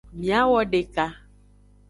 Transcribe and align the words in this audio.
Miawodeka. 0.19 1.05